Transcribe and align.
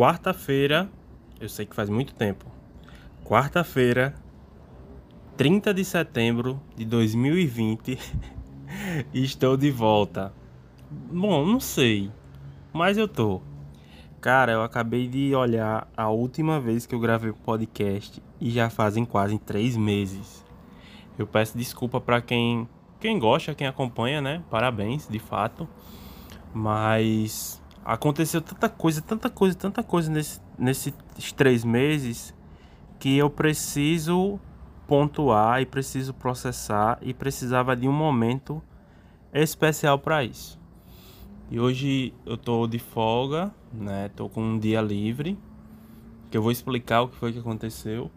quarta-feira, 0.00 0.90
eu 1.38 1.46
sei 1.46 1.66
que 1.66 1.76
faz 1.76 1.90
muito 1.90 2.14
tempo. 2.14 2.46
Quarta-feira, 3.22 4.14
30 5.36 5.74
de 5.74 5.84
setembro 5.84 6.58
de 6.74 6.86
2020, 6.86 7.98
estou 9.12 9.58
de 9.58 9.70
volta. 9.70 10.32
Bom, 10.90 11.44
não 11.44 11.60
sei, 11.60 12.10
mas 12.72 12.96
eu 12.96 13.06
tô. 13.06 13.42
Cara, 14.22 14.52
eu 14.52 14.62
acabei 14.62 15.06
de 15.06 15.34
olhar 15.34 15.86
a 15.94 16.08
última 16.08 16.58
vez 16.58 16.86
que 16.86 16.94
eu 16.94 16.98
gravei 16.98 17.28
o 17.28 17.34
podcast 17.34 18.22
e 18.40 18.48
já 18.48 18.70
fazem 18.70 19.04
quase 19.04 19.38
três 19.38 19.76
meses. 19.76 20.42
Eu 21.18 21.26
peço 21.26 21.58
desculpa 21.58 22.00
para 22.00 22.22
quem 22.22 22.66
quem 22.98 23.18
gosta, 23.18 23.54
quem 23.54 23.66
acompanha, 23.66 24.22
né? 24.22 24.42
Parabéns, 24.48 25.06
de 25.06 25.18
fato. 25.18 25.68
Mas 26.54 27.59
aconteceu 27.84 28.40
tanta 28.40 28.68
coisa, 28.68 29.00
tanta 29.00 29.30
coisa, 29.30 29.56
tanta 29.56 29.82
coisa 29.82 30.10
nesse, 30.10 30.40
nesses 30.58 30.92
três 31.36 31.64
meses 31.64 32.34
que 32.98 33.16
eu 33.16 33.30
preciso 33.30 34.38
pontuar 34.86 35.62
e 35.62 35.66
preciso 35.66 36.12
processar 36.12 36.98
e 37.00 37.14
precisava 37.14 37.76
de 37.76 37.88
um 37.88 37.92
momento 37.92 38.62
especial 39.32 39.98
para 39.98 40.24
isso. 40.24 40.58
E 41.50 41.58
hoje 41.58 42.12
eu 42.26 42.36
tô 42.36 42.66
de 42.66 42.78
folga, 42.78 43.52
né? 43.72 44.10
Tô 44.14 44.28
com 44.28 44.42
um 44.42 44.58
dia 44.58 44.80
livre, 44.80 45.38
que 46.30 46.36
eu 46.36 46.42
vou 46.42 46.52
explicar 46.52 47.02
o 47.02 47.08
que 47.08 47.16
foi 47.16 47.32
que 47.32 47.38
aconteceu. 47.38 48.10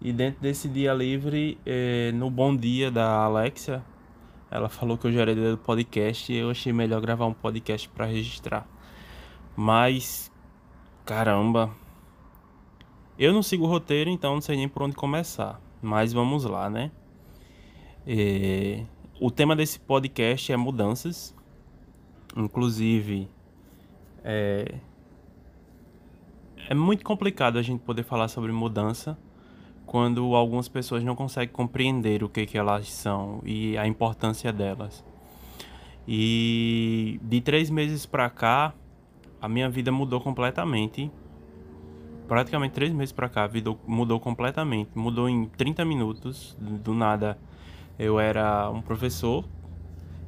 E 0.00 0.12
dentro 0.12 0.40
desse 0.40 0.68
dia 0.68 0.92
livre, 0.92 1.58
eh, 1.64 2.12
no 2.14 2.30
bom 2.30 2.54
dia 2.54 2.90
da 2.90 3.24
Alexia, 3.24 3.82
ela 4.50 4.68
falou 4.68 4.96
que 4.96 5.06
eu 5.06 5.12
já 5.12 5.22
era 5.22 5.34
do 5.34 5.58
podcast 5.58 6.32
e 6.32 6.36
eu 6.36 6.50
achei 6.50 6.72
melhor 6.72 7.00
gravar 7.00 7.26
um 7.26 7.32
podcast 7.32 7.88
para 7.88 8.06
registrar. 8.06 8.68
Mas, 9.56 10.30
caramba, 11.04 11.74
eu 13.18 13.32
não 13.32 13.42
sigo 13.42 13.64
o 13.64 13.66
roteiro, 13.66 14.10
então 14.10 14.34
não 14.34 14.40
sei 14.42 14.56
nem 14.56 14.68
por 14.68 14.82
onde 14.82 14.94
começar. 14.94 15.58
Mas 15.80 16.12
vamos 16.12 16.44
lá, 16.44 16.68
né? 16.68 16.90
É... 18.06 18.84
O 19.18 19.30
tema 19.30 19.56
desse 19.56 19.80
podcast 19.80 20.52
é 20.52 20.56
mudanças. 20.56 21.34
Inclusive, 22.36 23.30
é... 24.22 24.74
é 26.68 26.74
muito 26.74 27.02
complicado 27.02 27.58
a 27.58 27.62
gente 27.62 27.80
poder 27.80 28.02
falar 28.02 28.28
sobre 28.28 28.52
mudança 28.52 29.18
quando 29.86 30.34
algumas 30.34 30.68
pessoas 30.68 31.02
não 31.02 31.16
conseguem 31.16 31.54
compreender 31.54 32.22
o 32.22 32.28
que, 32.28 32.44
que 32.44 32.58
elas 32.58 32.92
são 32.92 33.40
e 33.44 33.78
a 33.78 33.86
importância 33.86 34.52
delas. 34.52 35.02
E 36.06 37.18
de 37.22 37.40
três 37.40 37.70
meses 37.70 38.04
para 38.04 38.28
cá, 38.28 38.74
a 39.46 39.48
minha 39.48 39.70
vida 39.70 39.92
mudou 39.92 40.20
completamente. 40.20 41.08
Praticamente 42.26 42.72
três 42.72 42.92
meses 42.92 43.12
para 43.12 43.28
cá, 43.28 43.44
a 43.44 43.46
vida 43.46 43.72
mudou 43.86 44.18
completamente. 44.18 44.90
Mudou 44.92 45.28
em 45.28 45.46
30 45.46 45.84
minutos. 45.84 46.56
Do 46.60 46.92
nada, 46.92 47.38
eu 47.96 48.18
era 48.18 48.68
um 48.68 48.82
professor 48.82 49.44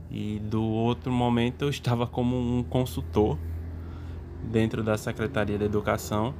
e 0.08 0.38
do 0.38 0.62
outro 0.62 1.10
momento 1.10 1.62
eu 1.62 1.68
estava 1.68 2.06
como 2.06 2.36
um 2.36 2.62
consultor 2.62 3.36
dentro 4.44 4.84
da 4.84 4.96
Secretaria 4.96 5.58
da 5.58 5.64
Educação 5.64 6.32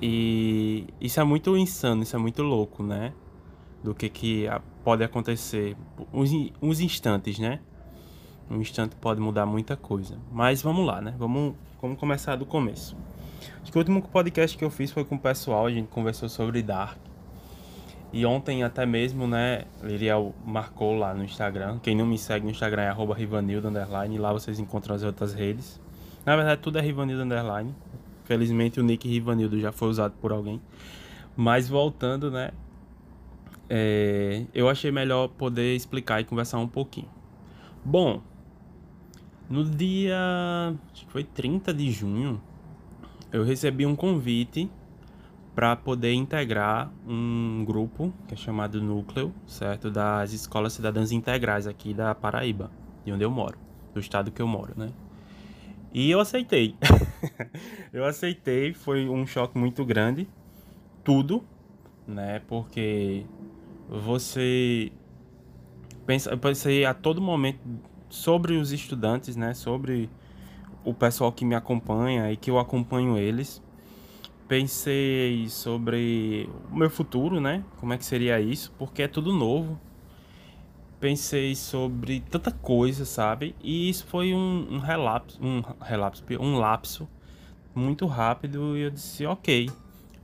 e 0.00 0.86
isso 1.00 1.20
é 1.20 1.24
muito 1.24 1.56
insano, 1.56 2.02
isso 2.02 2.14
é 2.14 2.18
muito 2.18 2.42
louco, 2.42 2.82
né? 2.82 3.14
Do 3.82 3.94
que, 3.94 4.10
que 4.10 4.44
pode 4.84 5.02
acontecer. 5.02 5.74
Uns, 6.12 6.30
uns 6.60 6.80
instantes, 6.80 7.38
né? 7.38 7.60
Um 8.50 8.60
instante 8.60 8.94
pode 8.96 9.20
mudar 9.20 9.46
muita 9.46 9.76
coisa. 9.76 10.16
Mas 10.30 10.62
vamos 10.62 10.86
lá, 10.86 11.00
né? 11.00 11.14
Vamos, 11.18 11.54
vamos 11.80 11.98
começar 11.98 12.36
do 12.36 12.44
começo. 12.44 12.96
Acho 13.62 13.72
que 13.72 13.78
o 13.78 13.80
último 13.80 14.02
podcast 14.02 14.56
que 14.56 14.64
eu 14.64 14.70
fiz 14.70 14.90
foi 14.90 15.04
com 15.04 15.14
o 15.14 15.18
pessoal, 15.18 15.66
a 15.66 15.70
gente 15.70 15.88
conversou 15.88 16.28
sobre 16.28 16.62
Dark. 16.62 16.98
E 18.12 18.26
ontem 18.26 18.62
até 18.62 18.84
mesmo, 18.84 19.26
né, 19.26 19.64
Liriel 19.82 20.34
marcou 20.44 20.94
lá 20.94 21.14
no 21.14 21.24
Instagram. 21.24 21.78
Quem 21.82 21.96
não 21.96 22.04
me 22.04 22.18
segue 22.18 22.44
no 22.44 22.50
Instagram 22.50 22.82
é 22.82 22.88
arroba 22.88 23.14
Rivanildo, 23.14 23.68
underline. 23.68 24.18
Lá 24.18 24.32
vocês 24.32 24.60
encontram 24.60 24.94
as 24.94 25.02
outras 25.02 25.32
redes. 25.32 25.80
Na 26.24 26.36
verdade, 26.36 26.60
tudo 26.60 26.78
é 26.78 26.82
Rivanildo, 26.82 27.22
underline. 27.22 27.74
Felizmente 28.24 28.78
o 28.78 28.82
nick 28.82 29.08
Rivanildo 29.08 29.58
já 29.58 29.72
foi 29.72 29.88
usado 29.88 30.12
por 30.20 30.30
alguém. 30.30 30.60
Mas 31.34 31.68
voltando, 31.68 32.30
né? 32.30 32.50
É, 33.70 34.44
eu 34.52 34.68
achei 34.68 34.90
melhor 34.90 35.28
poder 35.28 35.74
explicar 35.74 36.20
e 36.20 36.24
conversar 36.24 36.58
um 36.58 36.68
pouquinho. 36.68 37.08
Bom, 37.82 38.20
no 39.52 39.64
dia. 39.64 40.16
Acho 40.92 41.04
que 41.06 41.12
foi 41.12 41.22
30 41.22 41.74
de 41.74 41.90
junho. 41.90 42.40
Eu 43.30 43.44
recebi 43.44 43.84
um 43.84 43.94
convite 43.94 44.70
para 45.54 45.76
poder 45.76 46.14
integrar 46.14 46.90
um 47.06 47.62
grupo 47.66 48.12
que 48.26 48.32
é 48.32 48.36
chamado 48.36 48.82
Núcleo, 48.82 49.32
certo? 49.46 49.90
Das 49.90 50.32
escolas 50.32 50.72
cidadãs 50.72 51.12
integrais 51.12 51.66
aqui 51.66 51.92
da 51.92 52.14
Paraíba, 52.14 52.70
de 53.04 53.12
onde 53.12 53.22
eu 53.22 53.30
moro, 53.30 53.58
do 53.92 54.00
estado 54.00 54.30
que 54.30 54.40
eu 54.40 54.46
moro, 54.46 54.72
né? 54.74 54.88
E 55.92 56.10
eu 56.10 56.20
aceitei. 56.20 56.74
eu 57.92 58.06
aceitei, 58.06 58.72
foi 58.72 59.06
um 59.06 59.26
choque 59.26 59.58
muito 59.58 59.84
grande. 59.84 60.26
Tudo, 61.04 61.44
né? 62.06 62.40
Porque 62.48 63.26
você 63.90 64.90
pensa, 66.06 66.30
eu 66.30 66.38
pensei 66.38 66.86
a 66.86 66.94
todo 66.94 67.20
momento 67.20 67.60
sobre 68.12 68.56
os 68.56 68.72
estudantes, 68.72 69.36
né? 69.36 69.54
Sobre 69.54 70.10
o 70.84 70.92
pessoal 70.92 71.32
que 71.32 71.44
me 71.44 71.54
acompanha 71.54 72.30
e 72.30 72.36
que 72.36 72.50
eu 72.50 72.58
acompanho 72.58 73.16
eles. 73.16 73.62
Pensei 74.46 75.48
sobre 75.48 76.48
o 76.70 76.76
meu 76.76 76.90
futuro, 76.90 77.40
né? 77.40 77.64
Como 77.78 77.92
é 77.92 77.96
que 77.98 78.04
seria 78.04 78.38
isso? 78.40 78.70
Porque 78.78 79.02
é 79.02 79.08
tudo 79.08 79.32
novo 79.32 79.80
pensei 81.02 81.56
sobre 81.56 82.20
tanta 82.20 82.52
coisa, 82.52 83.04
sabe? 83.04 83.56
E 83.60 83.90
isso 83.90 84.06
foi 84.06 84.32
um, 84.32 84.68
um 84.70 84.78
relapso, 84.78 85.36
um 85.42 85.60
relapso, 85.80 86.22
um 86.38 86.56
lapso 86.56 87.08
muito 87.74 88.06
rápido 88.06 88.78
e 88.78 88.82
eu 88.82 88.90
disse, 88.90 89.26
ok. 89.26 89.68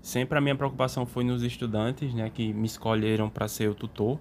Sempre 0.00 0.38
a 0.38 0.40
minha 0.40 0.54
preocupação 0.54 1.04
foi 1.04 1.24
nos 1.24 1.42
estudantes, 1.42 2.14
né, 2.14 2.30
que 2.30 2.52
me 2.52 2.66
escolheram 2.66 3.28
para 3.28 3.48
ser 3.48 3.68
o 3.68 3.74
tutor, 3.74 4.20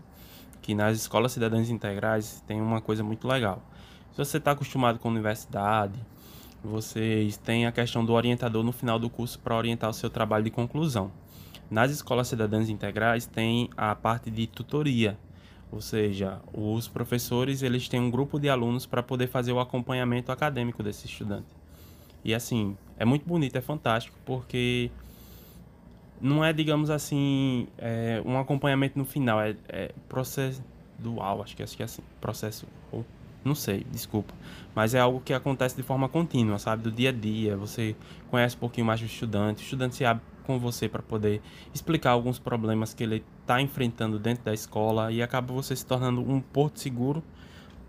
que 0.68 0.76
nas 0.76 0.98
escolas 0.98 1.32
cidadãs 1.32 1.70
integrais 1.70 2.44
tem 2.46 2.60
uma 2.60 2.82
coisa 2.82 3.02
muito 3.02 3.26
legal. 3.26 3.64
Se 4.12 4.18
você 4.18 4.36
está 4.36 4.52
acostumado 4.52 5.00
com 5.00 5.08
a 5.08 5.12
universidade, 5.12 5.98
vocês 6.62 7.38
têm 7.38 7.66
a 7.66 7.72
questão 7.72 8.04
do 8.04 8.12
orientador 8.12 8.62
no 8.66 8.74
final 8.74 9.00
do 9.00 9.10
curso 9.10 9.40
para 9.40 9.56
orientar 9.56 9.90
o 9.90 9.94
seu 9.94 10.10
trabalho 10.10 10.44
de 10.44 10.52
conclusão. 10.52 11.10
Nas 11.72 11.90
escolas 11.90 12.28
cidadãs 12.28 12.68
integrais 12.68 13.26
tem 13.26 13.70
a 13.78 13.96
parte 13.96 14.30
de 14.30 14.46
tutoria, 14.46 15.18
ou 15.72 15.80
seja, 15.80 16.42
os 16.54 16.90
professores 16.90 17.62
eles 17.62 17.88
têm 17.88 18.02
um 18.02 18.12
grupo 18.12 18.38
de 18.38 18.50
alunos 18.50 18.86
para 18.86 19.02
poder 19.02 19.28
fazer 19.28 19.54
o 19.54 19.62
acompanhamento 19.62 20.34
acadêmico 20.34 20.84
desse 20.84 21.06
estudante. 21.06 21.48
E 22.26 22.36
assim, 22.36 22.76
é 22.98 23.06
muito 23.06 23.26
bonito, 23.26 23.56
é 23.56 23.62
fantástico, 23.62 24.18
porque 24.26 24.92
não 26.22 26.44
é, 26.44 26.52
digamos 26.52 26.90
assim, 26.90 27.68
é, 27.78 28.22
um 28.26 28.38
acompanhamento 28.38 28.98
no 28.98 29.06
final, 29.06 29.40
é, 29.40 29.56
é 29.70 29.92
processo 30.10 30.64
dual, 30.98 31.42
acho 31.42 31.56
que, 31.56 31.62
é 31.62 31.86
assim, 31.86 32.02
processo, 32.20 32.68
ou, 32.92 33.06
não 33.44 33.54
sei, 33.54 33.86
desculpa, 33.92 34.34
mas 34.76 34.94
é 34.94 35.00
algo 35.00 35.22
que 35.22 35.34
acontece 35.34 35.76
de 35.76 35.84
forma 35.84 36.10
contínua, 36.10 36.58
sabe, 36.58 36.84
do 36.84 36.92
dia 36.92 37.10
a 37.10 37.14
dia, 37.14 37.56
você 37.56 37.96
conhece 38.30 38.56
um 38.56 38.60
pouquinho 38.60 38.86
mais 38.86 39.00
do 39.00 39.06
estudante, 39.06 39.62
o 39.62 39.64
estudante 39.64 39.96
se 39.96 40.06
abre 40.06 40.24
com 40.48 40.58
você 40.58 40.88
para 40.88 41.02
poder 41.02 41.42
explicar 41.74 42.12
alguns 42.12 42.40
problemas 42.40 42.94
que 42.94 43.04
ele 43.04 43.24
está 43.42 43.62
enfrentando 43.62 44.18
dentro 44.18 44.46
da 44.46 44.54
escola 44.54 45.12
e 45.12 45.22
acaba 45.22 45.54
você 45.54 45.76
se 45.76 45.86
tornando 45.86 46.22
um 46.22 46.40
porto 46.40 46.80
seguro 46.80 47.22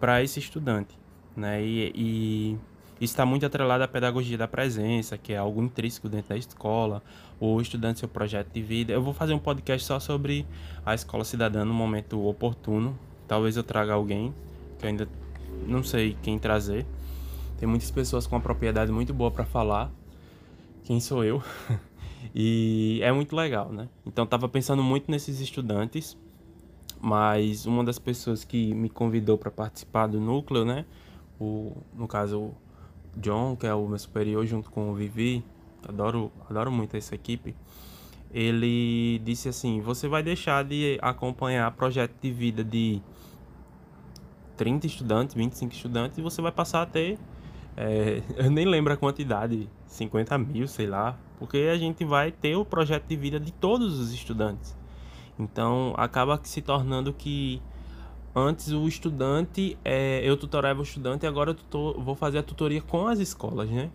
para 0.01 0.23
esse 0.23 0.41
estudante, 0.41 0.99
né? 1.37 1.65
E, 1.65 1.93
e 1.95 2.59
está 3.01 3.25
muito 3.25 3.47
atrelado 3.47 3.85
à 3.85 3.89
pedagogia 3.89 4.37
da 4.37 4.49
presença, 4.49 5.17
que 5.17 5.33
é 5.33 5.37
algo 5.37 5.63
intrínseco 5.63 6.09
dentro 6.09 6.31
da 6.31 6.37
escola, 6.37 7.03
o 7.41 7.61
estudante 7.61 8.01
seu 8.01 8.09
projeto 8.09 8.53
de 8.53 8.63
vida. 8.63 8.93
Eu 8.93 9.03
vou 9.03 9.15
fazer 9.15 9.35
um 9.35 9.39
podcast 9.39 9.87
só 9.87 10.01
sobre 10.01 10.47
a 10.85 10.95
escola 10.95 11.25
cidadã 11.25 11.65
no 11.65 11.75
momento 11.75 12.27
oportuno. 12.27 12.99
Talvez 13.27 13.57
eu 13.57 13.63
traga 13.63 13.93
alguém, 13.93 14.35
que 14.79 14.85
eu 14.85 14.89
ainda 14.89 15.09
não 15.67 15.83
sei 15.83 16.17
quem 16.23 16.39
trazer. 16.39 16.85
Tem 17.59 17.69
muitas 17.69 17.91
pessoas 17.91 18.27
com 18.27 18.37
uma 18.37 18.43
propriedade 18.43 18.91
muito 18.91 19.15
boa 19.15 19.31
para 19.31 19.45
falar. 19.45 19.91
Quem 20.85 21.01
sou 21.01 21.25
eu? 21.25 21.43
E 22.35 23.01
é 23.03 23.11
muito 23.11 23.35
legal, 23.35 23.73
né? 23.73 23.89
Então 24.07 24.27
tava 24.27 24.49
pensando 24.49 24.83
muito 24.83 25.11
nesses 25.11 25.41
estudantes, 25.41 26.17
mas 27.01 27.65
uma 27.65 27.83
das 27.83 27.99
pessoas 27.99 28.45
que 28.45 28.75
me 28.75 28.89
convidou 28.89 29.39
para 29.39 29.51
participar 29.51 30.07
do 30.07 30.21
núcleo, 30.21 30.65
né? 30.65 30.85
O, 31.41 31.73
no 31.95 32.07
caso, 32.07 32.53
John, 33.19 33.57
que 33.57 33.67
é 33.67 33.75
o 33.75 33.87
meu 33.87 33.99
superior, 33.99 34.45
junto 34.47 34.71
com 34.71 34.91
o 34.91 34.95
Vivi, 34.95 35.45
adoro, 35.87 36.31
adoro 36.49 36.71
muito 36.71 36.97
essa 36.97 37.15
equipe. 37.15 37.55
Ele 38.33 39.21
disse 39.25 39.49
assim: 39.49 39.81
você 39.81 40.09
vai 40.09 40.23
deixar 40.23 40.65
de 40.65 40.99
acompanhar 41.01 41.71
projeto 41.73 42.15
de 42.21 42.31
vida 42.31 42.63
de 42.63 43.01
30 44.57 44.87
estudantes, 44.87 45.35
25 45.35 45.73
estudantes, 45.73 46.19
e 46.19 46.23
você 46.23 46.43
vai 46.43 46.53
passar 46.53 46.83
a 46.83 46.87
ter. 46.87 47.19
É, 47.77 48.23
eu 48.37 48.51
nem 48.51 48.67
lembro 48.67 48.93
a 48.93 48.97
quantidade, 48.97 49.69
50 49.87 50.37
mil, 50.39 50.69
sei 50.69 50.87
lá, 50.87 51.19
porque 51.39 51.69
a 51.73 51.79
gente 51.79 52.05
vai 52.05 52.31
ter 52.31 52.57
o 52.57 52.65
projeto 52.65 53.07
de 53.07 53.17
vida 53.17 53.41
de 53.41 53.53
todos 53.53 53.99
os 53.99 54.13
estudantes. 54.13 54.77
Então 55.39 55.95
acaba 55.97 56.39
se 56.43 56.61
tornando 56.61 57.13
que 57.13 57.63
antes 58.35 58.69
o 58.69 58.87
estudante, 58.87 59.77
é, 59.85 60.21
eu 60.25 60.37
tutorava 60.37 60.81
o 60.81 60.83
estudante 60.83 61.25
e 61.25 61.27
agora 61.27 61.57
eu 61.73 62.01
vou 62.01 62.15
fazer 62.15 62.39
a 62.39 62.43
tutoria 62.43 62.81
com 62.81 63.07
as 63.07 63.19
escolas, 63.19 63.69
né? 63.69 63.91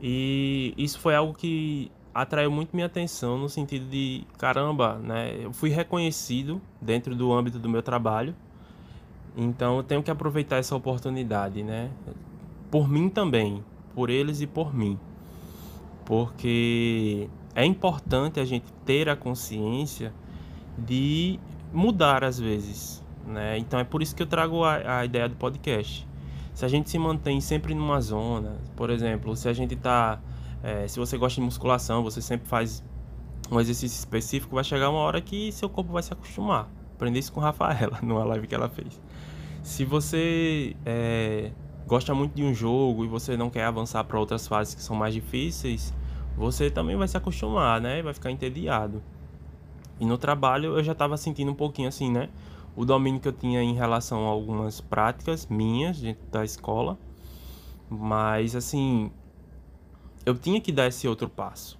E 0.00 0.74
isso 0.76 0.98
foi 0.98 1.14
algo 1.14 1.34
que 1.34 1.90
atraiu 2.14 2.50
muito 2.50 2.74
minha 2.74 2.86
atenção 2.86 3.38
no 3.38 3.48
sentido 3.48 3.88
de 3.88 4.24
caramba, 4.38 4.98
né? 4.98 5.44
Eu 5.44 5.52
fui 5.52 5.70
reconhecido 5.70 6.60
dentro 6.80 7.14
do 7.14 7.32
âmbito 7.32 7.58
do 7.58 7.68
meu 7.68 7.82
trabalho, 7.82 8.34
então 9.36 9.78
eu 9.78 9.82
tenho 9.82 10.02
que 10.02 10.10
aproveitar 10.10 10.56
essa 10.56 10.76
oportunidade, 10.76 11.62
né? 11.62 11.90
Por 12.70 12.88
mim 12.88 13.08
também, 13.08 13.64
por 13.94 14.10
eles 14.10 14.40
e 14.40 14.46
por 14.46 14.74
mim, 14.74 14.98
porque 16.04 17.28
é 17.54 17.64
importante 17.64 18.40
a 18.40 18.44
gente 18.44 18.66
ter 18.84 19.08
a 19.08 19.16
consciência 19.16 20.12
de 20.76 21.38
mudar 21.72 22.24
às 22.24 22.38
vezes, 22.38 23.01
né? 23.26 23.58
Então 23.58 23.78
é 23.78 23.84
por 23.84 24.02
isso 24.02 24.14
que 24.14 24.22
eu 24.22 24.26
trago 24.26 24.64
a, 24.64 24.98
a 24.98 25.04
ideia 25.04 25.28
do 25.28 25.36
podcast. 25.36 26.06
Se 26.54 26.64
a 26.64 26.68
gente 26.68 26.90
se 26.90 26.98
mantém 26.98 27.40
sempre 27.40 27.74
numa 27.74 28.00
zona, 28.00 28.58
por 28.76 28.90
exemplo, 28.90 29.34
se 29.34 29.48
a 29.48 29.52
gente 29.52 29.74
tá 29.76 30.20
é, 30.62 30.86
se 30.86 30.98
você 30.98 31.18
gosta 31.18 31.40
de 31.40 31.44
musculação, 31.44 32.02
você 32.02 32.22
sempre 32.22 32.46
faz 32.46 32.84
um 33.50 33.58
exercício 33.58 33.96
específico, 33.96 34.54
vai 34.54 34.64
chegar 34.64 34.90
uma 34.90 35.00
hora 35.00 35.20
que 35.20 35.50
seu 35.50 35.68
corpo 35.68 35.92
vai 35.92 36.02
se 36.02 36.12
acostumar. 36.12 36.68
Aprendi 36.94 37.18
isso 37.18 37.32
com 37.32 37.40
a 37.40 37.44
Rafaela, 37.44 37.98
numa 38.02 38.24
live 38.24 38.46
que 38.46 38.54
ela 38.54 38.68
fez. 38.68 39.00
Se 39.62 39.84
você 39.84 40.76
é, 40.86 41.50
gosta 41.86 42.14
muito 42.14 42.34
de 42.34 42.44
um 42.44 42.54
jogo 42.54 43.04
e 43.04 43.08
você 43.08 43.36
não 43.36 43.50
quer 43.50 43.64
avançar 43.64 44.04
para 44.04 44.18
outras 44.18 44.46
fases 44.46 44.74
que 44.74 44.82
são 44.82 44.94
mais 44.94 45.12
difíceis, 45.12 45.92
você 46.36 46.70
também 46.70 46.96
vai 46.96 47.08
se 47.08 47.16
acostumar, 47.16 47.80
né? 47.80 48.00
Vai 48.02 48.14
ficar 48.14 48.30
entediado. 48.30 49.02
E 50.00 50.06
no 50.06 50.16
trabalho 50.16 50.78
eu 50.78 50.82
já 50.82 50.92
estava 50.92 51.16
sentindo 51.16 51.50
um 51.50 51.54
pouquinho 51.54 51.88
assim, 51.88 52.10
né? 52.10 52.28
O 52.74 52.84
domínio 52.84 53.20
que 53.20 53.28
eu 53.28 53.32
tinha 53.32 53.62
em 53.62 53.74
relação 53.74 54.26
a 54.26 54.30
algumas 54.30 54.80
práticas 54.80 55.46
minhas 55.46 56.00
dentro 56.00 56.26
da 56.30 56.44
escola. 56.44 56.98
Mas 57.88 58.56
assim, 58.56 59.10
eu 60.24 60.34
tinha 60.34 60.60
que 60.60 60.72
dar 60.72 60.86
esse 60.86 61.06
outro 61.06 61.28
passo. 61.28 61.78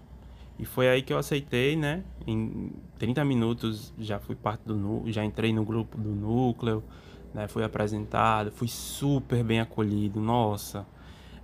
E 0.59 0.67
foi 0.67 0.89
aí 0.89 1.03
que 1.03 1.13
eu 1.13 1.19
aceitei, 1.19 1.77
né? 1.77 2.05
Em 2.27 2.73
30 2.99 3.25
minutos 3.25 3.93
já 3.99 4.21
fui 4.21 4.37
parte 4.37 4.63
do 4.67 5.03
já 5.07 5.25
entrei 5.25 5.53
no 5.53 5.65
grupo 5.65 5.97
do 5.97 6.11
núcleo, 6.11 6.85
né? 7.33 7.49
Fui 7.49 7.65
apresentado, 7.65 8.53
fui 8.53 8.69
super 8.69 9.43
bem 9.43 9.61
acolhido. 9.61 10.21
Nossa, 10.21 10.87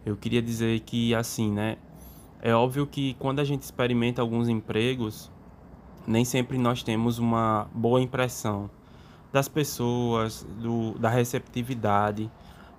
eu 0.04 0.16
queria 0.16 0.42
dizer 0.42 0.80
que 0.80 1.14
assim, 1.14 1.50
né? 1.50 1.78
É 2.40 2.54
óbvio 2.54 2.86
que 2.86 3.14
quando 3.14 3.40
a 3.40 3.44
gente 3.44 3.62
experimenta 3.62 4.20
alguns 4.20 4.48
empregos, 4.48 5.32
nem 6.06 6.24
sempre 6.24 6.58
nós 6.58 6.82
temos 6.82 7.18
uma 7.18 7.68
boa 7.74 8.00
impressão 8.00 8.70
das 9.32 9.48
pessoas, 9.48 10.46
do, 10.58 10.98
da 10.98 11.08
receptividade. 11.08 12.30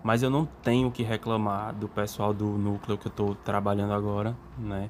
Mas 0.04 0.24
eu 0.24 0.30
não 0.30 0.46
tenho 0.64 0.90
que 0.90 1.04
reclamar 1.04 1.76
do 1.76 1.88
pessoal 1.88 2.34
do 2.34 2.46
núcleo 2.46 2.98
que 2.98 3.08
eu 3.08 3.10
estou 3.10 3.36
trabalhando 3.36 3.94
agora, 3.94 4.36
né? 4.58 4.90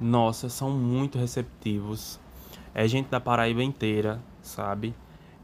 Nossa, 0.00 0.48
são 0.48 0.70
muito 0.70 1.18
receptivos. 1.18 2.20
É 2.72 2.86
gente 2.86 3.08
da 3.08 3.20
Paraíba 3.20 3.62
inteira, 3.64 4.22
sabe? 4.40 4.94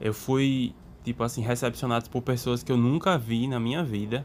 Eu 0.01 0.15
fui, 0.15 0.73
tipo 1.03 1.25
assim, 1.25 1.43
recepcionado 1.43 2.09
por 2.09 2.23
pessoas 2.23 2.63
que 2.63 2.71
eu 2.71 2.77
nunca 2.77 3.19
vi 3.19 3.49
na 3.49 3.59
minha 3.59 3.83
vida. 3.83 4.25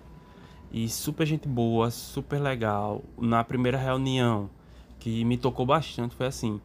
E 0.72 0.88
super 0.88 1.26
gente 1.26 1.48
boa, 1.48 1.90
super 1.90 2.40
legal. 2.40 3.02
Na 3.18 3.44
primeira 3.44 3.78
reunião, 3.78 4.52
que 5.00 5.26
me 5.26 5.36
tocou 5.36 5.66
bastante, 5.66 6.16
foi 6.16 6.28
assim: 6.28 6.62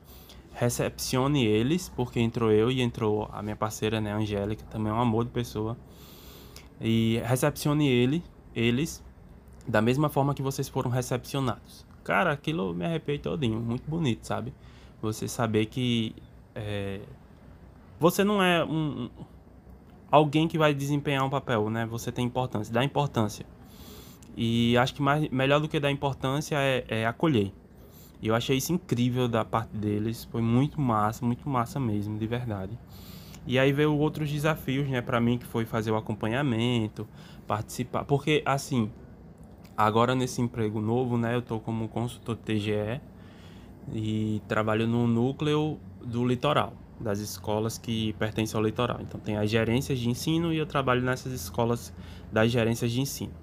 recepcione 0.54 1.44
eles, 1.44 1.88
porque 1.88 2.20
entrou 2.20 2.50
eu 2.50 2.70
e 2.70 2.80
entrou 2.80 3.28
a 3.32 3.42
minha 3.42 3.56
parceira, 3.56 4.00
né, 4.00 4.12
Angélica, 4.12 4.64
também 4.70 4.92
é 4.92 4.94
um 4.94 5.00
amor 5.00 5.24
de 5.24 5.30
pessoa 5.30 5.76
e 6.80 7.20
recepcione 7.24 7.88
ele, 7.88 8.22
eles 8.54 9.02
da 9.66 9.80
mesma 9.80 10.08
forma 10.08 10.34
que 10.34 10.42
vocês 10.42 10.68
foram 10.68 10.90
recepcionados. 10.90 11.86
Cara, 12.02 12.32
aquilo 12.32 12.74
me 12.74 12.84
arrepiei 12.84 13.18
todinho, 13.18 13.58
muito 13.58 13.88
bonito, 13.88 14.26
sabe? 14.26 14.52
Você 15.00 15.26
saber 15.26 15.66
que 15.66 16.14
é, 16.54 17.00
você 17.98 18.22
não 18.22 18.42
é 18.42 18.62
um, 18.64 19.08
alguém 20.10 20.46
que 20.46 20.58
vai 20.58 20.74
desempenhar 20.74 21.24
um 21.24 21.30
papel, 21.30 21.70
né? 21.70 21.86
Você 21.86 22.12
tem 22.12 22.26
importância, 22.26 22.72
dá 22.72 22.84
importância. 22.84 23.46
E 24.36 24.76
acho 24.76 24.94
que 24.94 25.00
mais, 25.00 25.28
melhor 25.30 25.60
do 25.60 25.68
que 25.68 25.80
dar 25.80 25.90
importância 25.90 26.56
é, 26.56 26.84
é 26.88 27.06
acolher. 27.06 27.52
E 28.24 28.28
eu 28.28 28.34
achei 28.34 28.56
isso 28.56 28.72
incrível 28.72 29.28
da 29.28 29.44
parte 29.44 29.76
deles, 29.76 30.24
foi 30.24 30.40
muito 30.40 30.80
massa, 30.80 31.22
muito 31.26 31.46
massa 31.46 31.78
mesmo, 31.78 32.16
de 32.18 32.26
verdade. 32.26 32.72
E 33.46 33.58
aí 33.58 33.70
veio 33.70 33.94
outros 33.94 34.32
desafios, 34.32 34.88
né, 34.88 35.02
para 35.02 35.20
mim, 35.20 35.36
que 35.36 35.44
foi 35.44 35.66
fazer 35.66 35.90
o 35.90 35.96
acompanhamento, 35.96 37.06
participar. 37.46 38.06
Porque, 38.06 38.42
assim, 38.46 38.90
agora 39.76 40.14
nesse 40.14 40.40
emprego 40.40 40.80
novo, 40.80 41.18
né, 41.18 41.34
eu 41.34 41.42
tô 41.42 41.60
como 41.60 41.86
consultor 41.86 42.34
TGE 42.36 42.98
e 43.92 44.40
trabalho 44.48 44.86
no 44.88 45.06
núcleo 45.06 45.78
do 46.02 46.26
litoral, 46.26 46.72
das 46.98 47.18
escolas 47.18 47.76
que 47.76 48.14
pertencem 48.14 48.56
ao 48.56 48.64
litoral. 48.64 49.00
Então, 49.02 49.20
tem 49.20 49.36
as 49.36 49.50
gerências 49.50 49.98
de 49.98 50.08
ensino 50.08 50.50
e 50.50 50.56
eu 50.56 50.64
trabalho 50.64 51.02
nessas 51.02 51.30
escolas 51.30 51.92
das 52.32 52.50
gerências 52.50 52.90
de 52.90 53.02
ensino. 53.02 53.34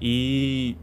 E 0.00 0.76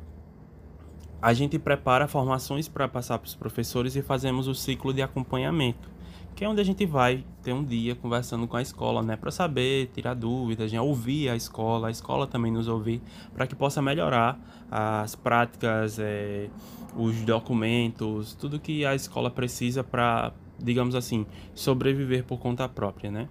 a 1.24 1.34
gente 1.34 1.58
prepara 1.58 2.06
formações 2.06 2.68
para 2.68 2.88
passar 2.88 3.18
para 3.18 3.28
os 3.28 3.34
professores 3.34 3.96
e 3.96 4.02
fazemos 4.02 4.48
o 4.48 4.54
ciclo 4.54 4.94
de 4.94 5.02
acompanhamento 5.02 5.90
que 6.36 6.44
é 6.44 6.50
onde 6.50 6.62
a 6.62 6.64
gente 6.64 6.86
vai 6.86 7.24
ter 7.44 7.54
um 7.54 7.64
dia 7.64 7.96
conversando 7.96 8.48
com 8.48 8.58
a 8.58 8.62
escola, 8.62 9.04
né, 9.04 9.16
para 9.16 9.31
saber, 9.31 9.92
tirar 9.94 10.14
dúvidas, 10.16 10.72
né, 10.72 10.81
ouvir 10.81 11.30
a 11.30 11.36
escola, 11.36 11.90
a 11.90 11.92
escola 11.92 12.25
também 12.25 12.52
nos 12.52 12.68
ouvir, 12.68 13.02
para 13.34 13.46
que 13.46 13.56
possa 13.56 13.81
melhorar 13.81 14.40
as 14.70 15.16
práticas, 15.16 16.00
é, 16.00 16.50
os 16.96 17.22
documentos, 17.22 18.34
tudo 18.34 18.60
que 18.60 18.86
a 18.86 18.96
escola 18.96 19.30
precisa 19.30 19.84
para, 19.84 20.34
digamos 20.58 20.96
assim, 20.96 21.26
sobreviver 21.54 22.24
por 22.24 22.40
conta 22.40 22.68
própria, 22.68 23.12
né? 23.12 23.30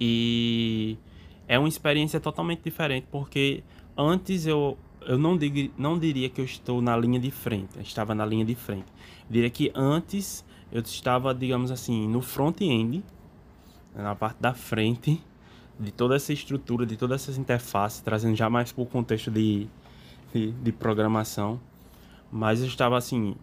E 0.00 0.98
é 1.46 1.58
uma 1.58 1.68
experiência 1.68 2.20
totalmente 2.20 2.62
diferente, 2.62 3.06
porque 3.10 3.62
antes 3.96 4.46
eu 4.46 4.78
eu 5.06 5.16
não, 5.16 5.38
não 5.78 5.98
diria 5.98 6.28
que 6.28 6.40
eu 6.40 6.44
estou 6.44 6.82
na 6.82 6.96
linha 6.96 7.20
de 7.20 7.30
frente, 7.30 7.78
estava 7.80 8.14
na 8.14 8.26
linha 8.26 8.44
de 8.44 8.54
frente. 8.54 8.86
Eu 9.28 9.32
diria 9.32 9.50
que 9.50 9.70
antes 9.74 10.44
eu 10.70 10.82
estava, 10.82 11.32
digamos 11.32 11.70
assim, 11.70 12.08
no 12.08 12.20
front-end, 12.20 13.04
na 13.94 14.14
parte 14.16 14.38
da 14.40 14.52
frente 14.52 15.22
de 15.78 15.92
toda 15.92 16.16
essa 16.16 16.32
estrutura, 16.32 16.84
de 16.84 16.96
todas 16.96 17.22
essas 17.22 17.38
interfaces, 17.38 18.00
trazendo 18.00 18.34
já 18.34 18.50
mais 18.50 18.72
para 18.72 18.82
o 18.82 18.86
contexto 18.86 19.30
de, 19.30 19.68
de, 20.34 20.50
de, 20.50 20.72
programação. 20.72 21.60
Mas 22.30 22.60
eu 22.60 22.66
estava, 22.66 22.96
assim, 22.96 23.36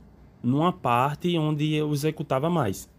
numa 0.44 0.74
parte 0.74 1.38
onde 1.38 1.74
eu 1.74 1.94
executava 1.94 2.50
mais. 2.50 2.90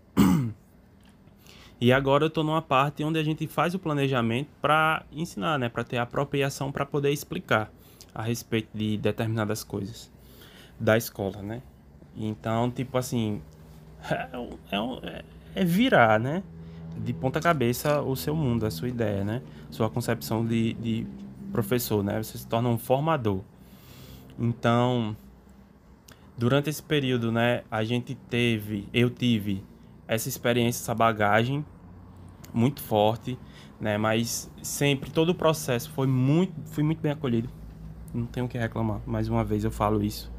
e 1.79 1.93
agora 1.93 2.25
eu 2.25 2.29
estou 2.29 2.43
numa 2.43 2.63
parte 2.63 3.05
onde 3.05 3.19
a 3.19 3.23
gente 3.23 3.47
faz 3.47 3.75
o 3.75 3.79
planejamento 3.79 4.49
para 4.63 5.05
ensinar, 5.13 5.59
né? 5.59 5.69
Para 5.69 5.85
ter 5.85 5.99
apropriação, 5.99 6.73
para 6.73 6.87
poder 6.87 7.11
explicar 7.11 7.71
a 8.15 8.23
respeito 8.23 8.69
de 8.77 8.97
determinadas 8.97 9.65
coisas 9.65 10.11
da 10.79 10.97
escola, 10.97 11.43
né? 11.43 11.63
Então, 12.17 12.71
tipo 12.71 12.97
assim, 12.97 13.43
é, 14.11 14.29
é, 14.73 15.25
é 15.55 15.65
virar, 15.65 16.21
né? 16.21 16.43
De 16.97 17.13
ponta 17.13 17.41
cabeça 17.41 18.01
o 18.01 18.15
seu 18.15 18.37
mundo, 18.37 18.67
a 18.67 18.71
sua 18.71 18.89
ideia, 18.89 19.25
né? 19.25 19.43
Sua 19.71 19.91
concepção 19.91 20.47
de, 20.47 20.75
de 20.75 21.07
professor, 21.51 22.05
né? 22.05 22.23
Você 22.23 22.39
se 22.39 22.47
torna 22.47 22.69
um 22.69 22.79
formador. 22.79 23.41
Então, 24.39 25.17
durante 26.37 26.71
esse 26.71 26.83
período, 26.83 27.33
né, 27.33 27.63
a 27.71 27.85
gente 27.85 28.15
teve, 28.15 28.89
eu 28.93 29.09
tive 29.11 29.63
essa 30.07 30.29
experiência, 30.29 30.83
essa 30.83 30.95
bagagem 30.95 31.65
muito 32.53 32.81
forte, 32.81 33.39
né? 33.81 33.99
Mas 33.99 34.51
sempre 34.63 35.11
todo 35.11 35.31
o 35.31 35.35
processo 35.35 35.91
foi 35.91 36.07
muito, 36.07 36.53
fui 36.67 36.85
muito 36.85 37.01
bem 37.01 37.13
acolhido. 37.13 37.49
Não 38.15 38.27
tenho 38.27 38.47
o 38.47 38.49
que 38.49 38.57
reclamar. 38.57 39.01
Mais 39.05 39.29
uma 39.29 39.45
vez 39.45 39.65
eu 39.65 39.71
falo 39.71 40.03
isso. 40.03 40.33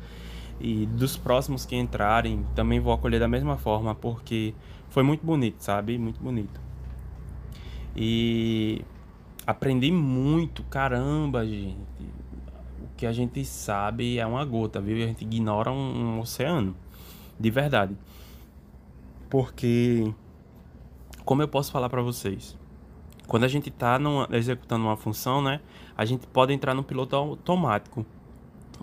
E 0.59 0.85
dos 0.85 1.17
próximos 1.17 1.65
que 1.65 1.75
entrarem, 1.75 2.45
também 2.55 2.79
vou 2.79 2.93
acolher 2.93 3.19
da 3.19 3.27
mesma 3.27 3.57
forma, 3.57 3.93
porque 3.93 4.53
foi 4.89 5.03
muito 5.03 5.25
bonito, 5.25 5.61
sabe? 5.61 5.97
Muito 5.97 6.21
bonito. 6.21 6.59
E 7.95 8.81
aprendi 9.45 9.91
muito, 9.91 10.63
caramba, 10.63 11.45
gente. 11.45 11.75
O 12.81 12.95
que 12.95 13.05
a 13.05 13.11
gente 13.11 13.43
sabe 13.43 14.17
é 14.17 14.25
uma 14.25 14.43
gota, 14.45 14.79
viu? 14.79 14.95
A 15.03 15.07
gente 15.07 15.23
ignora 15.23 15.69
um, 15.71 16.15
um 16.15 16.19
oceano. 16.21 16.75
De 17.37 17.51
verdade. 17.51 17.97
Porque, 19.29 20.13
como 21.25 21.41
eu 21.41 21.47
posso 21.49 21.71
falar 21.71 21.89
para 21.89 22.01
vocês? 22.01 22.57
Quando 23.27 23.43
a 23.43 23.47
gente 23.47 23.69
está 23.69 23.99
executando 24.31 24.85
uma 24.85 24.97
função, 24.97 25.41
né? 25.41 25.59
A 25.97 26.05
gente 26.05 26.27
pode 26.27 26.53
entrar 26.53 26.73
no 26.73 26.83
piloto 26.83 27.15
automático 27.15 28.05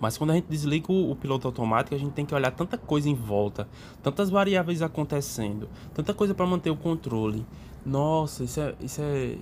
Mas 0.00 0.18
quando 0.18 0.30
a 0.30 0.34
gente 0.34 0.46
desliga 0.48 0.90
o, 0.90 1.12
o, 1.12 1.16
piloto 1.16 1.46
automático, 1.46 1.94
a 1.94 1.98
gente 1.98 2.12
tem 2.12 2.26
que 2.26 2.34
olhar 2.34 2.50
tanta 2.50 2.76
coisa 2.76 3.08
em 3.08 3.14
volta, 3.14 3.68
tantas 4.02 4.30
variáveis 4.30 4.82
acontecendo, 4.82 5.68
tanta 5.94 6.12
coisa 6.12 6.34
para 6.34 6.46
manter 6.46 6.70
o 6.70 6.76
controle. 6.76 7.46
Nossa, 7.84 8.44
isso 8.44 8.60
é, 8.60 8.74
isso 8.80 9.00
é, 9.00 9.36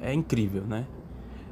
é 0.00 0.14
incrível, 0.14 0.62
né? 0.62 0.86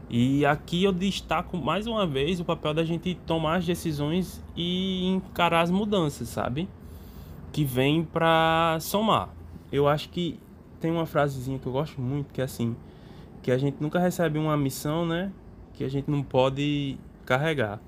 E 0.08 0.44
aqui 0.44 0.84
eu 0.84 0.92
destaco 0.92 1.56
mais 1.56 1.86
uma 1.86 2.06
vez 2.06 2.38
o 2.38 2.44
papel 2.44 2.74
da 2.74 2.84
gente 2.84 3.14
tomar 3.26 3.56
as 3.56 3.66
decisões 3.66 4.42
e 4.54 5.06
encarar 5.06 5.62
as 5.62 5.70
mudanças, 5.70 6.28
sabe? 6.28 6.68
Que 7.50 7.64
vem 7.64 8.04
para 8.04 8.78
somar. 8.80 9.30
Eu 9.70 9.88
acho 9.88 10.10
que 10.10 10.38
tem 10.82 10.90
uma 10.90 11.06
frasezinha 11.06 11.60
que 11.60 11.66
eu 11.66 11.72
gosto 11.72 12.00
muito 12.00 12.32
que 12.32 12.40
é 12.40 12.44
assim, 12.44 12.74
que 13.40 13.52
a 13.52 13.56
gente 13.56 13.76
nunca 13.80 14.00
recebe 14.00 14.36
uma 14.36 14.56
missão, 14.56 15.06
né? 15.06 15.32
Que 15.74 15.84
a 15.84 15.88
gente 15.88 16.10
não 16.10 16.24
pode 16.24 16.98
carregar. 17.24 17.80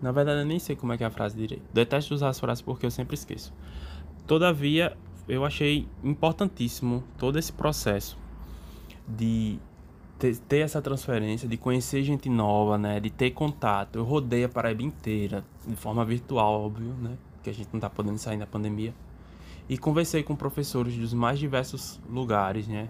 Na 0.00 0.12
verdade, 0.12 0.40
eu 0.40 0.46
nem 0.46 0.60
sei 0.60 0.76
como 0.76 0.92
é 0.92 0.96
que 0.96 1.02
é 1.02 1.08
a 1.08 1.10
frase 1.10 1.36
direito. 1.36 1.64
Detesto 1.74 2.14
usar 2.14 2.28
as 2.28 2.38
frases 2.38 2.62
porque 2.62 2.86
eu 2.86 2.90
sempre 2.90 3.14
esqueço. 3.14 3.52
Todavia, 4.28 4.96
eu 5.28 5.44
achei 5.44 5.88
importantíssimo 6.04 7.02
todo 7.18 7.36
esse 7.36 7.52
processo 7.52 8.16
de 9.08 9.58
ter, 10.48 10.58
essa 10.58 10.80
transferência, 10.80 11.48
de 11.48 11.56
conhecer 11.56 12.04
gente 12.04 12.28
nova, 12.28 12.78
né? 12.78 13.00
De 13.00 13.10
ter 13.10 13.32
contato. 13.32 13.96
Eu 13.96 14.04
rodei 14.04 14.44
a 14.44 14.48
Paraíba 14.48 14.84
inteira, 14.84 15.44
de 15.66 15.74
forma 15.74 16.04
virtual, 16.04 16.62
óbvio, 16.64 16.94
né? 17.00 17.18
Que 17.42 17.50
a 17.50 17.52
gente 17.52 17.70
não 17.72 17.80
tá 17.80 17.90
podendo 17.90 18.18
sair 18.18 18.36
na 18.36 18.46
pandemia. 18.46 18.94
E 19.68 19.76
conversei 19.76 20.22
com 20.22 20.34
professores 20.34 20.96
dos 20.96 21.12
mais 21.12 21.38
diversos 21.38 22.00
lugares, 22.08 22.66
né? 22.66 22.88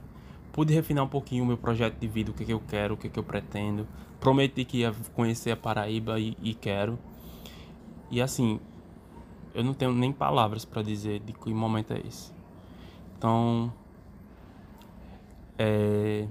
Pude 0.52 0.72
refinar 0.72 1.04
um 1.04 1.08
pouquinho 1.08 1.44
o 1.44 1.46
meu 1.46 1.56
projeto 1.56 1.98
de 1.98 2.06
vida, 2.06 2.30
o 2.30 2.34
que, 2.34 2.44
que 2.44 2.52
eu 2.52 2.60
quero, 2.60 2.94
o 2.94 2.96
que, 2.96 3.08
que 3.08 3.18
eu 3.18 3.24
pretendo. 3.24 3.86
Prometi 4.20 4.64
que 4.64 4.78
ia 4.78 4.94
conhecer 5.14 5.50
a 5.50 5.56
Paraíba 5.56 6.18
e, 6.18 6.36
e 6.42 6.54
quero. 6.54 6.98
E 8.10 8.20
assim, 8.22 8.60
eu 9.54 9.64
não 9.64 9.74
tenho 9.74 9.92
nem 9.92 10.12
palavras 10.12 10.64
para 10.64 10.82
dizer 10.82 11.20
de 11.20 11.32
que 11.32 11.52
momento 11.52 11.92
é 11.92 12.00
esse. 12.06 12.32
Então, 13.16 13.72
é, 15.58 16.26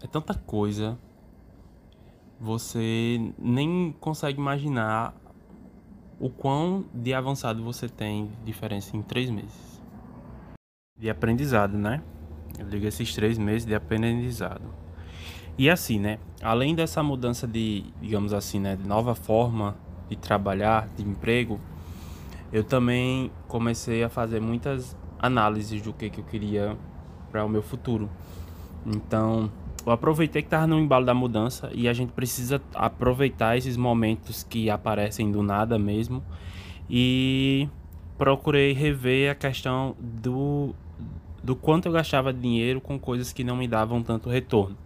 é 0.00 0.06
tanta 0.06 0.34
coisa. 0.34 0.98
Você 2.38 3.32
nem 3.38 3.94
consegue 4.00 4.38
imaginar 4.38 5.14
o 6.18 6.30
quão 6.30 6.84
de 6.94 7.12
avançado 7.12 7.62
você 7.62 7.88
tem 7.88 8.30
diferença 8.44 8.96
em 8.96 9.02
três 9.02 9.30
meses. 9.30 9.69
De 11.00 11.08
aprendizado, 11.08 11.78
né? 11.78 12.02
Eu 12.58 12.66
digo 12.66 12.86
esses 12.86 13.14
três 13.14 13.38
meses 13.38 13.64
de 13.64 13.74
aprendizado. 13.74 14.60
E 15.56 15.70
assim, 15.70 15.98
né? 15.98 16.18
Além 16.42 16.74
dessa 16.74 17.02
mudança 17.02 17.46
de, 17.46 17.86
digamos 18.02 18.34
assim, 18.34 18.60
né, 18.60 18.76
de 18.76 18.86
nova 18.86 19.14
forma 19.14 19.76
de 20.10 20.16
trabalhar, 20.16 20.88
de 20.94 21.02
emprego, 21.02 21.58
eu 22.52 22.62
também 22.62 23.30
comecei 23.48 24.04
a 24.04 24.10
fazer 24.10 24.40
muitas 24.40 24.94
análises 25.18 25.80
do 25.80 25.90
que, 25.94 26.10
que 26.10 26.20
eu 26.20 26.24
queria 26.24 26.76
para 27.30 27.46
o 27.46 27.48
meu 27.48 27.62
futuro. 27.62 28.10
Então, 28.84 29.50
eu 29.86 29.92
aproveitei 29.92 30.42
que 30.42 30.48
estava 30.48 30.66
no 30.66 30.78
embalo 30.78 31.06
da 31.06 31.14
mudança 31.14 31.70
e 31.72 31.88
a 31.88 31.94
gente 31.94 32.12
precisa 32.12 32.60
aproveitar 32.74 33.56
esses 33.56 33.74
momentos 33.74 34.42
que 34.42 34.68
aparecem 34.68 35.32
do 35.32 35.42
nada 35.42 35.78
mesmo 35.78 36.22
e 36.90 37.70
procurei 38.18 38.74
rever 38.74 39.30
a 39.30 39.34
questão 39.34 39.96
do, 39.98 40.74
do 41.50 41.56
quanto 41.56 41.86
eu 41.86 41.92
gastava 41.92 42.32
dinheiro 42.32 42.80
com 42.80 42.96
coisas 42.96 43.32
que 43.32 43.42
não 43.42 43.56
me 43.56 43.66
davam 43.66 44.04
tanto 44.04 44.30
retorno. 44.30 44.76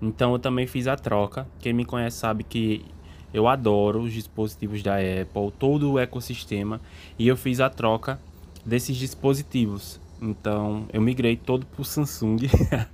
Então 0.00 0.32
eu 0.32 0.38
também 0.38 0.66
fiz 0.66 0.86
a 0.86 0.96
troca. 0.96 1.46
Quem 1.58 1.74
me 1.74 1.84
conhece 1.84 2.16
sabe 2.16 2.44
que 2.44 2.82
eu 3.30 3.46
adoro 3.46 4.00
os 4.00 4.10
dispositivos 4.10 4.82
da 4.82 4.94
Apple, 4.94 5.52
todo 5.58 5.92
o 5.92 5.98
ecossistema, 5.98 6.80
e 7.18 7.28
eu 7.28 7.36
fiz 7.36 7.60
a 7.60 7.68
troca 7.68 8.18
desses 8.64 8.96
dispositivos. 8.96 10.00
Então 10.18 10.86
eu 10.94 11.02
migrei 11.02 11.36
todo 11.36 11.66
pro 11.66 11.84
Samsung. 11.84 12.38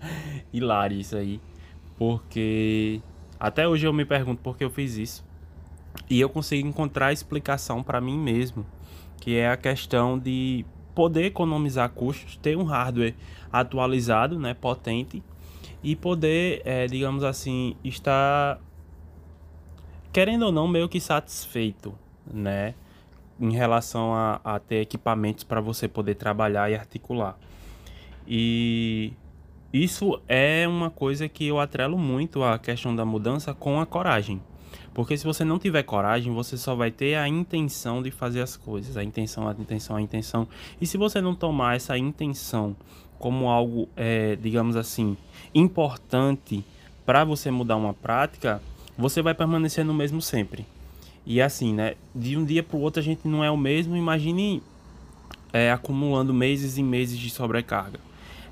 Hilário 0.53 0.99
isso 0.99 1.17
aí. 1.17 1.41
Porque 1.97 3.01
até 3.39 3.69
hoje 3.69 3.87
eu 3.87 3.93
me 3.93 4.05
pergunto 4.05 4.43
por 4.43 4.57
que 4.57 4.65
eu 4.65 4.71
fiz 4.71 4.97
isso. 4.97 5.25
E 6.11 6.21
eu 6.21 6.29
consigo 6.29 6.67
encontrar 6.67 7.07
a 7.07 7.13
explicação 7.13 7.81
para 7.81 8.01
mim 8.01 8.19
mesmo, 8.19 8.67
que 9.21 9.37
é 9.37 9.49
a 9.49 9.57
questão 9.57 10.19
de 10.19 10.67
poder 10.99 11.27
economizar 11.27 11.89
custos, 11.91 12.37
ter 12.39 12.59
um 12.59 12.65
hardware 12.65 13.15
atualizado, 13.53 14.37
né, 14.37 14.53
potente 14.53 15.23
e 15.81 15.95
poder, 15.95 16.61
é, 16.65 16.89
digamos 16.89 17.23
assim, 17.23 17.77
estar 17.85 18.59
querendo 20.13 20.47
ou 20.47 20.51
não 20.51 20.67
meio 20.67 20.89
que 20.89 21.01
satisfeito, 21.01 21.95
né, 22.27 22.75
em 23.39 23.53
relação 23.53 24.13
a, 24.13 24.41
a 24.43 24.59
ter 24.59 24.81
equipamentos 24.81 25.45
para 25.45 25.61
você 25.61 25.87
poder 25.87 26.17
trabalhar 26.17 26.69
e 26.69 26.75
articular. 26.75 27.39
E 28.27 29.13
isso 29.73 30.21
é 30.27 30.67
uma 30.67 30.91
coisa 30.91 31.29
que 31.29 31.47
eu 31.47 31.61
atrelo 31.61 31.97
muito 31.97 32.43
a 32.43 32.59
questão 32.59 32.97
da 32.97 33.05
mudança 33.05 33.55
com 33.55 33.81
a 33.81 33.87
coragem. 33.87 34.43
Porque 34.99 35.17
se 35.17 35.25
você 35.25 35.45
não 35.45 35.61
tiver 35.61 35.85
coragem, 35.85 36.35
você 36.35 36.59
só 36.59 36.75
vai 36.75 36.91
ter 36.91 37.15
a 37.15 37.29
intenção 37.29 38.03
de 38.03 38.11
fazer 38.11 38.43
as 38.43 38.57
coisas. 38.57 38.97
A 38.97 39.05
intenção, 39.05 39.47
a 39.47 39.53
intenção, 39.53 39.95
a 39.95 40.03
intenção. 40.03 40.49
E 40.81 40.89
se 40.89 40.99
você 40.99 41.21
não 41.21 41.37
tomar 41.37 41.77
essa 41.77 41.97
intenção 41.97 42.75
como 43.17 43.49
algo, 43.49 43.89
é, 43.97 44.35
digamos 44.35 44.75
assim, 44.75 45.17
importante 45.55 46.65
para 47.07 47.23
você 47.23 47.49
mudar 47.49 47.77
uma 47.77 47.95
prática, 47.95 48.61
você 48.99 49.23
vai 49.23 49.35
permanecer 49.35 49.85
no 49.85 49.95
mesmo 49.95 50.21
sempre. 50.21 50.67
E 51.25 51.41
assim, 51.41 51.73
né? 51.73 51.95
De 52.13 52.37
um 52.37 52.45
dia 52.45 52.65
para 52.65 52.77
o 52.77 52.81
outro 52.81 52.99
a 52.99 53.05
gente 53.05 53.29
não 53.29 53.45
é 53.45 53.51
o 53.53 53.57
mesmo. 53.57 53.97
Imagine 53.97 54.61
é, 55.53 55.71
acumulando 55.71 56.35
meses 56.35 56.77
e 56.77 56.83
meses 56.83 57.17
de 57.17 57.31
sobrecarga. 57.31 58.01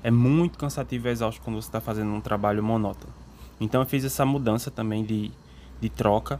É 0.01 0.09
muito 0.09 0.57
cansativo 0.57 1.09
e 1.09 1.11
exausto 1.11 1.41
quando 1.41 1.61
você 1.61 1.67
está 1.67 1.81
fazendo 1.81 2.09
um 2.09 2.21
trabalho 2.21 2.63
monótono. 2.63 3.11
Então 3.59 3.81
eu 3.81 3.85
fiz 3.85 4.05
essa 4.05 4.25
mudança 4.25 4.71
também 4.71 5.03
de, 5.03 5.29
de 5.79 5.89
troca 5.89 6.39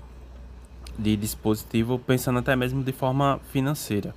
de 0.97 1.15
dispositivo, 1.15 1.99
pensando 1.99 2.39
até 2.39 2.55
mesmo 2.55 2.83
de 2.83 2.91
forma 2.91 3.39
financeira. 3.51 4.15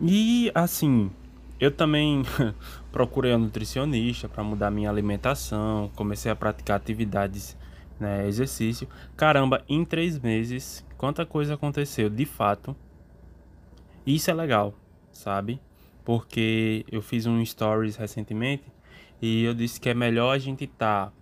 E 0.00 0.50
assim, 0.54 1.10
eu 1.58 1.70
também 1.70 2.22
procurei 2.90 3.34
um 3.34 3.38
nutricionista 3.38 4.28
para 4.28 4.42
mudar 4.42 4.70
minha 4.70 4.88
alimentação, 4.88 5.90
comecei 5.94 6.32
a 6.32 6.36
praticar 6.36 6.76
atividades, 6.76 7.56
né, 7.98 8.26
exercício. 8.26 8.88
Caramba, 9.16 9.62
em 9.68 9.84
três 9.84 10.18
meses, 10.18 10.84
quanta 10.96 11.26
coisa 11.26 11.54
aconteceu 11.54 12.08
de 12.08 12.24
fato. 12.24 12.74
Isso 14.06 14.30
é 14.30 14.34
legal, 14.34 14.74
sabe? 15.12 15.60
Porque 16.02 16.86
eu 16.90 17.02
fiz 17.02 17.26
um 17.26 17.44
stories 17.44 17.96
recentemente 17.96 18.64
e 19.20 19.44
eu 19.44 19.52
disse 19.52 19.78
que 19.78 19.90
é 19.90 19.94
melhor 19.94 20.34
a 20.34 20.38
gente 20.38 20.64
estar 20.64 21.08
tá 21.08 21.12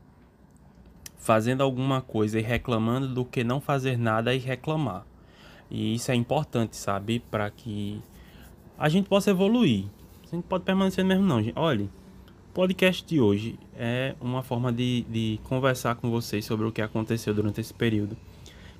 fazendo 1.18 1.62
alguma 1.62 2.00
coisa 2.00 2.38
e 2.38 2.42
reclamando 2.42 3.08
do 3.08 3.24
que 3.24 3.44
não 3.44 3.60
fazer 3.60 3.98
nada 3.98 4.34
e 4.34 4.38
reclamar. 4.38 5.04
E 5.70 5.94
isso 5.94 6.10
é 6.10 6.14
importante, 6.14 6.76
sabe? 6.76 7.20
Para 7.30 7.50
que 7.50 8.00
a 8.78 8.88
gente 8.88 9.08
possa 9.08 9.30
evoluir. 9.30 9.84
A 10.24 10.34
gente 10.34 10.44
pode 10.44 10.64
permanecer 10.64 11.04
mesmo 11.04 11.24
não. 11.24 11.42
Olha, 11.56 11.88
podcast 12.54 13.04
de 13.04 13.20
hoje 13.20 13.58
é 13.76 14.14
uma 14.20 14.42
forma 14.42 14.72
de, 14.72 15.02
de 15.08 15.40
conversar 15.44 15.96
com 15.96 16.10
vocês 16.10 16.44
sobre 16.44 16.66
o 16.66 16.72
que 16.72 16.80
aconteceu 16.80 17.34
durante 17.34 17.60
esse 17.60 17.74
período. 17.74 18.16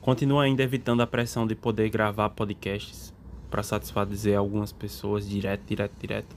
Continuo 0.01 0.39
ainda 0.39 0.63
evitando 0.63 1.01
a 1.01 1.07
pressão 1.07 1.47
de 1.47 1.55
poder 1.55 1.91
gravar 1.91 2.31
podcasts 2.31 3.13
para 3.51 3.63
satisfazer 3.63 4.39
algumas 4.39 4.73
pessoas 4.73 5.29
direto, 5.29 5.63
direto, 5.67 5.93
direto. 6.01 6.37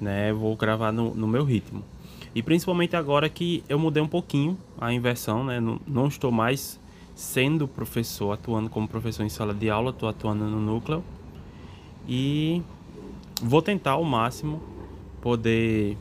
Né? 0.00 0.32
Vou 0.32 0.56
gravar 0.56 0.92
no, 0.92 1.14
no 1.14 1.26
meu 1.26 1.44
ritmo. 1.44 1.84
E 2.34 2.42
principalmente 2.42 2.94
agora 2.94 3.28
que 3.28 3.64
eu 3.68 3.78
mudei 3.78 4.02
um 4.02 4.08
pouquinho 4.08 4.56
a 4.80 4.92
inversão, 4.92 5.44
né? 5.44 5.58
Não, 5.60 5.80
não 5.86 6.06
estou 6.06 6.30
mais 6.30 6.80
sendo 7.14 7.66
professor, 7.66 8.32
atuando 8.32 8.70
como 8.70 8.88
professor 8.88 9.24
em 9.24 9.28
sala 9.28 9.52
de 9.52 9.68
aula, 9.68 9.90
estou 9.90 10.08
atuando 10.08 10.44
no 10.44 10.60
núcleo. 10.60 11.04
E 12.08 12.62
vou 13.42 13.60
tentar 13.60 13.92
ao 13.92 14.04
máximo 14.04 14.62
poder 15.20 15.96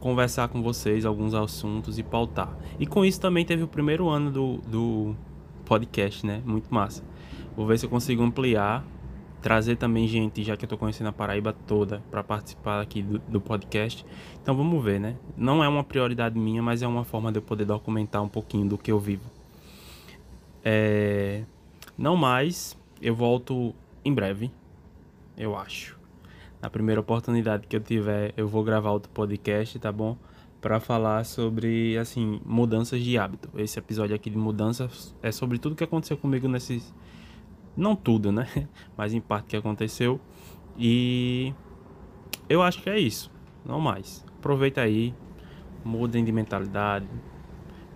conversar 0.00 0.48
com 0.48 0.62
vocês 0.62 1.06
alguns 1.06 1.32
assuntos 1.32 1.98
e 1.98 2.02
pautar. 2.02 2.54
E 2.78 2.86
com 2.86 3.04
isso 3.04 3.20
também 3.20 3.44
teve 3.44 3.62
o 3.62 3.68
primeiro 3.68 4.08
ano 4.08 4.30
do, 4.30 4.58
do 4.66 5.16
podcast, 5.64 6.26
né? 6.26 6.42
Muito 6.44 6.72
massa. 6.72 7.02
Vou 7.56 7.66
ver 7.66 7.78
se 7.78 7.86
eu 7.86 7.90
consigo 7.90 8.22
ampliar 8.22 8.84
trazer 9.44 9.76
também 9.76 10.08
gente, 10.08 10.42
já 10.42 10.56
que 10.56 10.64
eu 10.64 10.68
tô 10.70 10.78
conhecendo 10.78 11.08
a 11.08 11.12
Paraíba 11.12 11.52
toda, 11.52 12.02
para 12.10 12.24
participar 12.24 12.80
aqui 12.80 13.02
do, 13.02 13.18
do, 13.18 13.38
podcast. 13.42 14.02
Então 14.42 14.56
vamos 14.56 14.82
ver, 14.82 14.98
né? 14.98 15.18
Não 15.36 15.62
é 15.62 15.68
uma 15.68 15.84
prioridade 15.84 16.38
minha, 16.38 16.62
mas 16.62 16.80
é 16.80 16.86
uma 16.86 17.04
forma 17.04 17.30
de 17.30 17.36
eu 17.36 17.42
poder 17.42 17.66
documentar 17.66 18.22
um 18.22 18.28
pouquinho 18.28 18.66
do 18.66 18.78
que 18.78 18.90
eu 18.90 18.98
vivo. 18.98 19.30
É... 20.64 21.44
Não 21.96 22.16
mais, 22.16 22.74
eu 23.02 23.14
volto 23.14 23.74
em 24.02 24.14
breve, 24.14 24.50
eu 25.36 25.54
acho. 25.54 25.98
Na 26.62 26.70
primeira 26.70 27.02
oportunidade 27.02 27.66
que 27.66 27.76
eu 27.76 27.80
tiver, 27.80 28.32
eu 28.38 28.48
vou 28.48 28.64
gravar 28.64 28.92
outro 28.92 29.12
podcast, 29.12 29.78
tá 29.78 29.92
bom? 29.92 30.16
para 30.58 30.80
falar 30.80 31.26
sobre 31.26 31.98
assim 31.98 32.40
mudanças 32.42 32.98
de 33.02 33.18
hábito. 33.18 33.50
Esse 33.54 33.78
episódio 33.78 34.16
aqui 34.16 34.30
de 34.30 34.38
mudanças 34.38 35.14
é 35.22 35.30
sobre 35.30 35.58
tudo 35.58 35.76
que 35.76 35.84
aconteceu 35.84 36.16
comigo 36.16 36.48
nesses 36.48 36.94
não 37.76 37.96
tudo, 37.96 38.30
né? 38.32 38.46
Mas 38.96 39.14
em 39.14 39.20
parte 39.20 39.48
que 39.48 39.56
aconteceu. 39.56 40.20
E 40.76 41.54
eu 42.48 42.62
acho 42.62 42.82
que 42.82 42.90
é 42.90 42.98
isso, 42.98 43.30
não 43.64 43.80
mais. 43.80 44.24
Aproveita 44.38 44.80
aí, 44.80 45.14
mudem 45.84 46.24
de 46.24 46.32
mentalidade, 46.32 47.08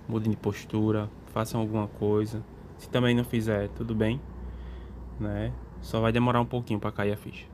mudem 0.08 0.30
de 0.30 0.36
postura, 0.36 1.10
façam 1.26 1.60
alguma 1.60 1.88
coisa. 1.88 2.44
Se 2.76 2.88
também 2.88 3.14
não 3.14 3.24
fizer, 3.24 3.68
tudo 3.70 3.94
bem, 3.94 4.20
né? 5.18 5.52
Só 5.80 6.00
vai 6.00 6.12
demorar 6.12 6.40
um 6.40 6.46
pouquinho 6.46 6.78
para 6.78 6.92
cair 6.92 7.12
a 7.12 7.16
ficha. 7.16 7.46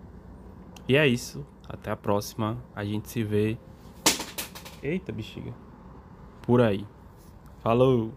E 0.89 0.97
é 0.97 1.07
isso. 1.07 1.45
Até 1.69 1.91
a 1.91 1.97
próxima. 1.97 2.59
A 2.75 2.85
gente 2.85 3.09
se 3.09 3.23
vê. 3.23 3.59
Eita, 4.83 5.13
bexiga. 5.13 5.53
Por 6.43 6.61
aí. 6.61 6.87
Falou! 7.63 8.13